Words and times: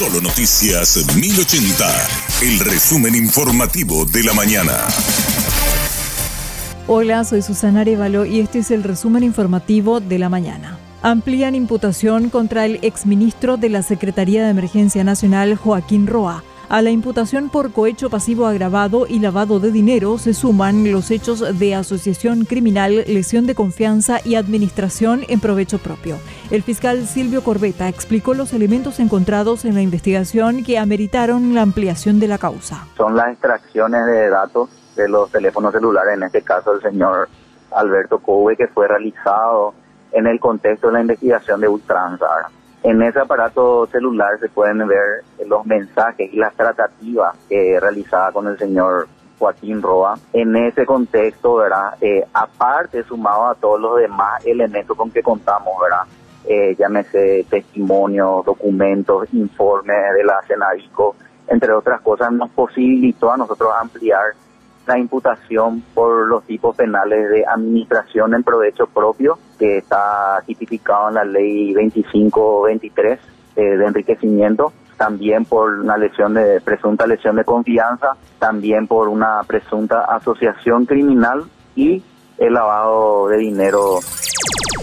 Solo 0.00 0.22
Noticias 0.22 1.14
1080, 1.14 1.84
el 2.40 2.60
resumen 2.60 3.14
informativo 3.14 4.06
de 4.06 4.24
la 4.24 4.32
mañana. 4.32 4.72
Hola, 6.86 7.22
soy 7.24 7.42
Susana 7.42 7.82
Arevalo 7.82 8.24
y 8.24 8.40
este 8.40 8.60
es 8.60 8.70
el 8.70 8.82
resumen 8.82 9.24
informativo 9.24 10.00
de 10.00 10.18
la 10.18 10.30
mañana. 10.30 10.78
Amplían 11.02 11.54
imputación 11.54 12.30
contra 12.30 12.64
el 12.64 12.78
exministro 12.80 13.58
de 13.58 13.68
la 13.68 13.82
Secretaría 13.82 14.42
de 14.42 14.48
Emergencia 14.48 15.04
Nacional, 15.04 15.54
Joaquín 15.56 16.06
Roa. 16.06 16.44
A 16.70 16.82
la 16.82 16.90
imputación 16.90 17.50
por 17.50 17.72
cohecho 17.72 18.10
pasivo 18.10 18.46
agravado 18.46 19.08
y 19.08 19.18
lavado 19.18 19.58
de 19.58 19.72
dinero 19.72 20.18
se 20.18 20.34
suman 20.34 20.92
los 20.92 21.10
hechos 21.10 21.58
de 21.58 21.74
asociación 21.74 22.44
criminal, 22.44 23.02
lesión 23.08 23.48
de 23.48 23.56
confianza 23.56 24.20
y 24.24 24.36
administración 24.36 25.22
en 25.28 25.40
provecho 25.40 25.78
propio. 25.78 26.14
El 26.52 26.62
fiscal 26.62 27.08
Silvio 27.08 27.42
Corbeta 27.42 27.88
explicó 27.88 28.34
los 28.34 28.52
elementos 28.52 29.00
encontrados 29.00 29.64
en 29.64 29.74
la 29.74 29.82
investigación 29.82 30.62
que 30.62 30.78
ameritaron 30.78 31.56
la 31.56 31.62
ampliación 31.62 32.20
de 32.20 32.28
la 32.28 32.38
causa. 32.38 32.86
Son 32.96 33.16
las 33.16 33.32
extracciones 33.32 34.06
de 34.06 34.30
datos 34.30 34.70
de 34.94 35.08
los 35.08 35.28
teléfonos 35.32 35.72
celulares, 35.72 36.14
en 36.14 36.22
este 36.22 36.42
caso 36.42 36.74
el 36.74 36.82
señor 36.82 37.28
Alberto 37.72 38.20
Cove, 38.20 38.56
que 38.56 38.68
fue 38.68 38.86
realizado 38.86 39.74
en 40.12 40.28
el 40.28 40.38
contexto 40.38 40.86
de 40.86 40.92
la 40.92 41.00
investigación 41.00 41.60
de 41.60 41.66
ultranza. 41.66 42.28
En 42.82 43.02
ese 43.02 43.18
aparato 43.18 43.86
celular 43.86 44.38
se 44.40 44.48
pueden 44.48 44.86
ver 44.88 45.22
los 45.46 45.66
mensajes 45.66 46.32
y 46.32 46.36
las 46.36 46.54
tratativas 46.54 47.36
que 47.48 47.78
realizaba 47.78 48.32
con 48.32 48.46
el 48.46 48.58
señor 48.58 49.06
Joaquín 49.38 49.82
Roa. 49.82 50.18
En 50.32 50.56
ese 50.56 50.86
contexto, 50.86 51.56
¿verdad? 51.56 51.94
Eh, 52.00 52.24
aparte, 52.32 53.02
sumado 53.02 53.46
a 53.46 53.54
todos 53.54 53.80
los 53.80 53.98
demás 53.98 54.44
elementos 54.46 54.96
con 54.96 55.10
que 55.10 55.22
contamos, 55.22 55.74
¿verdad? 55.82 56.04
Eh, 56.46 56.74
llámese 56.78 57.44
testimonios, 57.50 58.44
documentos, 58.46 59.28
informes 59.34 60.14
de 60.14 60.24
la 60.24 60.40
Senadico, 60.46 61.16
entre 61.48 61.72
otras 61.72 62.00
cosas, 62.00 62.32
nos 62.32 62.48
posibilitó 62.50 63.30
a 63.32 63.36
nosotros 63.36 63.70
ampliar 63.78 64.34
la 64.90 64.98
imputación 64.98 65.84
por 65.94 66.26
los 66.26 66.42
tipos 66.44 66.74
penales 66.74 67.30
de 67.30 67.46
administración 67.46 68.34
en 68.34 68.42
provecho 68.42 68.88
propio, 68.88 69.38
que 69.56 69.78
está 69.78 70.42
tipificado 70.44 71.10
en 71.10 71.14
la 71.14 71.24
ley 71.24 71.72
2523 71.74 73.20
eh, 73.54 73.62
de 73.62 73.86
enriquecimiento, 73.86 74.72
también 74.96 75.44
por 75.44 75.78
una 75.78 75.96
lesión 75.96 76.34
de 76.34 76.60
presunta 76.60 77.06
lesión 77.06 77.36
de 77.36 77.44
confianza, 77.44 78.16
también 78.40 78.88
por 78.88 79.06
una 79.08 79.42
presunta 79.46 80.00
asociación 80.06 80.86
criminal 80.86 81.44
y 81.76 82.02
el 82.38 82.52
lavado 82.52 83.28
de 83.28 83.36
dinero 83.36 84.00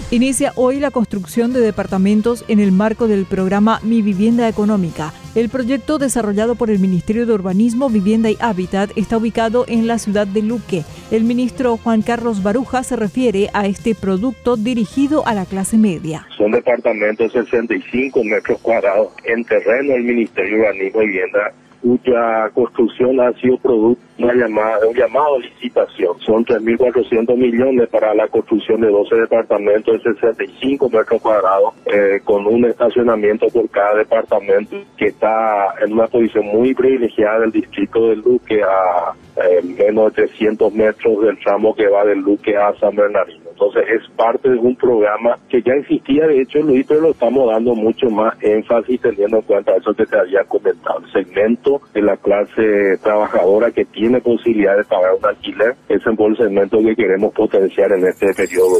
Inicia 0.09 0.53
hoy 0.55 0.79
la 0.79 0.89
construcción 0.89 1.51
de 1.51 1.59
departamentos 1.59 2.45
en 2.47 2.61
el 2.61 2.71
marco 2.71 3.09
del 3.09 3.25
programa 3.25 3.81
Mi 3.83 4.01
Vivienda 4.01 4.47
Económica. 4.47 5.11
El 5.37 5.49
proyecto 5.49 5.99
desarrollado 5.99 6.55
por 6.55 6.71
el 6.71 6.79
Ministerio 6.79 7.27
de 7.27 7.33
Urbanismo, 7.33 7.91
Vivienda 7.91 8.31
y 8.31 8.37
Hábitat 8.39 8.89
está 8.95 9.17
ubicado 9.17 9.65
en 9.67 9.85
la 9.85 9.99
ciudad 9.99 10.25
de 10.25 10.41
Luque. 10.41 10.83
El 11.11 11.25
ministro 11.25 11.77
Juan 11.77 12.01
Carlos 12.01 12.41
Baruja 12.41 12.81
se 12.81 12.95
refiere 12.95 13.51
a 13.53 13.67
este 13.67 13.93
producto 13.93 14.57
dirigido 14.57 15.27
a 15.27 15.35
la 15.35 15.45
clase 15.45 15.77
media. 15.77 16.25
Son 16.35 16.49
departamentos 16.49 17.33
de 17.33 17.43
65 17.43 18.23
metros 18.23 18.59
cuadrados 18.63 19.09
en 19.25 19.45
terreno 19.45 19.93
del 19.93 20.05
Ministerio 20.05 20.57
de 20.57 20.63
Urbanismo 20.63 21.03
y 21.03 21.05
Vivienda 21.05 21.53
cuya 21.87 22.49
construcción 22.53 23.19
ha 23.21 23.31
sido 23.33 23.57
producto 23.57 24.01
de 24.17 24.23
una 24.23 24.33
llamada, 24.33 24.87
un 24.87 24.95
llamado 24.95 25.35
a 25.35 25.39
licitación. 25.39 26.19
Son 26.19 26.43
3.400 26.43 27.35
millones 27.37 27.87
para 27.89 28.13
la 28.13 28.27
construcción 28.27 28.81
de 28.81 28.89
12 28.89 29.15
departamentos 29.15 30.03
de 30.03 30.13
65 30.13 30.89
metros 30.89 31.21
cuadrados, 31.21 31.73
eh, 31.85 32.19
con 32.23 32.45
un 32.45 32.65
estacionamiento 32.65 33.47
por 33.47 33.69
cada 33.69 33.95
departamento 33.95 34.77
que 34.97 35.07
está 35.07 35.73
en 35.85 35.93
una 35.93 36.07
posición 36.07 36.45
muy 36.47 36.73
privilegiada 36.73 37.41
del 37.41 37.51
distrito 37.51 38.09
de 38.09 38.17
Luque 38.17 38.61
a 38.63 39.13
eh, 39.43 39.61
menos 39.63 40.13
de 40.13 40.27
300 40.27 40.73
metros 40.73 41.21
del 41.21 41.39
tramo 41.39 41.73
que 41.73 41.87
va 41.87 42.03
del 42.03 42.19
Luque 42.19 42.57
a 42.57 42.73
San 42.79 42.95
Bernardino. 42.95 43.46
Entonces 43.59 43.85
es 43.89 44.11
parte 44.15 44.49
de 44.49 44.57
un 44.59 44.75
programa 44.75 45.39
que 45.49 45.63
ya 45.63 45.73
existía, 45.73 46.27
de 46.27 46.41
hecho 46.41 46.59
Luis, 46.59 46.85
pero 46.87 47.01
lo 47.01 47.09
estamos 47.09 47.51
dando 47.51 47.73
mucho 47.73 48.07
más 48.07 48.35
énfasis 48.43 49.01
teniendo 49.01 49.37
en 49.37 49.43
cuenta 49.43 49.75
eso 49.75 49.95
que 49.95 50.05
te 50.05 50.15
había 50.15 50.43
comentado. 50.43 50.99
El 50.99 51.11
segmento 51.11 51.81
de 51.91 52.03
la 52.03 52.17
clase 52.17 52.97
trabajadora 53.01 53.71
que 53.71 53.85
tiene 53.85 54.21
posibilidad 54.21 54.77
de 54.77 54.83
pagar 54.83 55.15
un 55.15 55.25
alquiler 55.25 55.75
es 55.89 56.01
el 56.05 56.37
segmento 56.37 56.77
que 56.83 56.95
queremos 56.95 57.33
potenciar 57.33 57.91
en 57.93 58.05
este 58.05 58.31
periodo. 58.35 58.77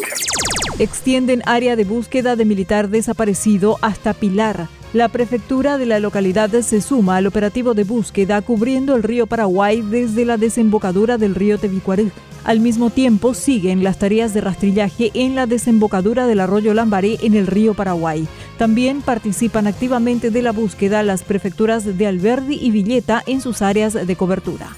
Extienden 0.78 1.42
área 1.48 1.76
de 1.76 1.84
búsqueda 1.84 2.36
de 2.36 2.46
militar 2.46 2.90
desaparecido 2.90 3.78
hasta 3.82 4.14
Pilar. 4.14 4.68
La 4.94 5.10
prefectura 5.10 5.80
de 5.80 5.88
la 5.88 6.00
localidad 6.00 6.52
se 6.52 6.82
suma 6.82 7.18
al 7.18 7.26
operativo 7.26 7.74
de 7.74 7.84
búsqueda 7.84 8.42
cubriendo 8.44 8.96
el 8.96 9.02
río 9.02 9.26
Paraguay 9.26 9.82
desde 9.82 10.24
la 10.24 10.38
desembocadura 10.38 11.18
del 11.18 11.34
río 11.34 11.58
Tevicuarú. 11.58 12.12
Al 12.48 12.62
mismo 12.62 12.90
tiempo, 12.90 13.34
siguen 13.34 13.84
las 13.84 14.00
tareas 14.00 14.34
de 14.34 14.40
rastrillaje 14.40 15.12
en 15.14 15.36
la 15.36 15.48
desembocadura 15.48 16.28
del 16.28 16.40
arroyo 16.40 16.74
Lambaré 16.74 17.18
en 17.22 17.34
el 17.34 17.46
río 17.46 17.74
Paraguay. 17.74 18.26
También 18.58 19.02
participan 19.02 19.68
activamente 19.68 20.32
de 20.32 20.42
la 20.42 20.54
búsqueda 20.54 21.04
las 21.04 21.24
prefecturas 21.24 21.98
de 21.98 22.08
Alberdi 22.08 22.58
y 22.62 22.72
Villeta 22.72 23.22
en 23.28 23.42
sus 23.42 23.62
áreas 23.62 23.94
de 23.94 24.16
cobertura. 24.16 24.70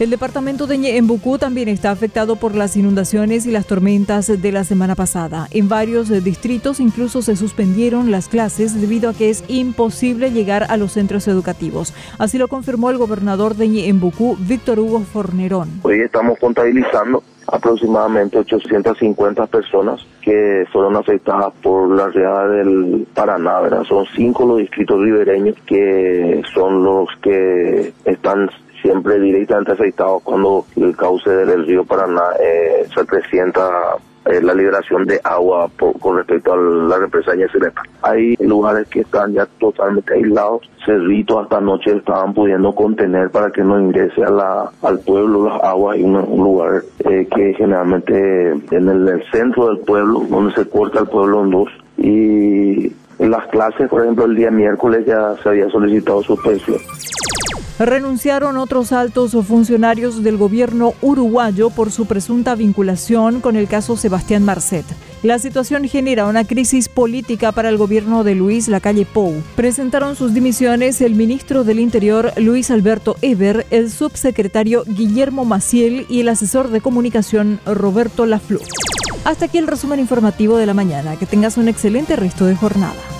El 0.00 0.08
departamento 0.08 0.66
de 0.66 0.78
Ñembucú 0.78 1.36
también 1.36 1.68
está 1.68 1.90
afectado 1.90 2.36
por 2.36 2.54
las 2.54 2.74
inundaciones 2.74 3.44
y 3.44 3.50
las 3.50 3.66
tormentas 3.66 4.28
de 4.28 4.50
la 4.50 4.64
semana 4.64 4.94
pasada. 4.94 5.46
En 5.50 5.68
varios 5.68 6.08
distritos 6.24 6.80
incluso 6.80 7.20
se 7.20 7.36
suspendieron 7.36 8.10
las 8.10 8.26
clases 8.28 8.80
debido 8.80 9.10
a 9.10 9.12
que 9.12 9.28
es 9.28 9.44
imposible 9.48 10.30
llegar 10.30 10.64
a 10.70 10.78
los 10.78 10.92
centros 10.92 11.28
educativos. 11.28 11.92
Así 12.16 12.38
lo 12.38 12.48
confirmó 12.48 12.88
el 12.88 12.96
gobernador 12.96 13.56
de 13.56 13.68
Ñembucú, 13.68 14.38
Víctor 14.40 14.80
Hugo 14.80 15.00
Fornerón. 15.00 15.68
Hoy 15.82 16.00
estamos 16.00 16.38
contabilizando 16.38 17.22
aproximadamente 17.52 18.38
850 18.38 19.46
personas 19.46 20.06
que 20.22 20.64
fueron 20.72 20.96
afectadas 20.96 21.52
por 21.62 21.90
la 21.90 22.08
riada 22.08 22.48
del 22.48 23.06
Paraná. 23.14 23.60
Son 23.88 24.06
cinco 24.14 24.46
los 24.46 24.58
distritos 24.58 25.00
ribereños 25.00 25.56
que 25.66 26.42
son 26.54 26.84
los 26.84 27.08
que 27.22 27.92
están 28.04 28.48
siempre 28.82 29.18
directamente 29.20 29.72
afectado 29.72 30.20
cuando 30.20 30.64
el 30.76 30.96
cauce 30.96 31.30
del 31.30 31.66
río 31.66 31.84
Paraná 31.84 32.22
eh, 32.40 32.86
se 32.94 33.04
presenta 33.04 33.96
eh, 34.26 34.40
la 34.42 34.54
liberación 34.54 35.06
de 35.06 35.20
agua 35.24 35.70
con 35.78 36.16
respecto 36.16 36.52
a 36.52 36.56
la 36.56 36.98
represa 36.98 37.32
de 37.32 37.48
Hay 38.02 38.36
lugares 38.36 38.86
que 38.88 39.00
están 39.00 39.32
ya 39.32 39.46
totalmente 39.58 40.12
aislados, 40.14 40.68
cerritos 40.84 41.42
hasta 41.42 41.56
anoche 41.56 41.96
estaban 41.96 42.34
pudiendo 42.34 42.74
contener 42.74 43.30
para 43.30 43.50
que 43.50 43.62
no 43.62 43.80
ingrese 43.80 44.22
a 44.22 44.30
la, 44.30 44.70
al 44.82 44.98
pueblo 45.00 45.46
las 45.46 45.62
aguas. 45.62 45.96
Hay 45.96 46.04
un, 46.04 46.14
lugar 46.14 46.82
eh, 47.08 47.26
que 47.34 47.54
generalmente 47.54 48.50
en 48.50 48.88
el, 48.88 49.08
el, 49.08 49.24
centro 49.30 49.68
del 49.68 49.78
pueblo, 49.78 50.22
donde 50.28 50.54
se 50.54 50.68
corta 50.68 51.00
el 51.00 51.06
pueblo 51.06 51.44
en 51.44 51.50
dos. 51.50 51.68
Y 51.96 52.86
en 53.18 53.30
las 53.30 53.46
clases, 53.48 53.88
por 53.88 54.02
ejemplo, 54.02 54.26
el 54.26 54.36
día 54.36 54.50
miércoles 54.50 55.04
ya 55.06 55.34
se 55.42 55.48
había 55.48 55.68
solicitado 55.70 56.22
suspensión. 56.22 56.78
Renunciaron 57.80 58.58
otros 58.58 58.92
altos 58.92 59.34
funcionarios 59.46 60.22
del 60.22 60.36
gobierno 60.36 60.92
uruguayo 61.00 61.70
por 61.70 61.90
su 61.90 62.04
presunta 62.04 62.54
vinculación 62.54 63.40
con 63.40 63.56
el 63.56 63.68
caso 63.68 63.96
Sebastián 63.96 64.44
Marcet. 64.44 64.84
La 65.22 65.38
situación 65.38 65.88
genera 65.88 66.26
una 66.26 66.44
crisis 66.44 66.90
política 66.90 67.52
para 67.52 67.70
el 67.70 67.78
gobierno 67.78 68.22
de 68.22 68.34
Luis 68.34 68.68
Lacalle 68.68 69.06
Pou. 69.06 69.32
Presentaron 69.56 70.14
sus 70.14 70.34
dimisiones 70.34 71.00
el 71.00 71.14
ministro 71.14 71.64
del 71.64 71.80
Interior 71.80 72.34
Luis 72.36 72.70
Alberto 72.70 73.16
Eber, 73.22 73.66
el 73.70 73.90
subsecretario 73.90 74.84
Guillermo 74.86 75.46
Maciel 75.46 76.04
y 76.10 76.20
el 76.20 76.28
asesor 76.28 76.68
de 76.68 76.82
comunicación 76.82 77.60
Roberto 77.64 78.26
Lafleur. 78.26 78.60
Hasta 79.24 79.46
aquí 79.46 79.56
el 79.56 79.66
resumen 79.66 80.00
informativo 80.00 80.58
de 80.58 80.66
la 80.66 80.74
mañana. 80.74 81.16
Que 81.16 81.24
tengas 81.24 81.56
un 81.56 81.66
excelente 81.66 82.14
resto 82.16 82.44
de 82.44 82.56
jornada. 82.56 83.19